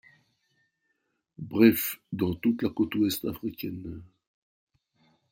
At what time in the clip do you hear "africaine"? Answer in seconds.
3.25-4.01